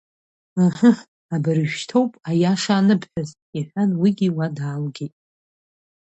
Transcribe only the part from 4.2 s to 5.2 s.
уа даалгеит.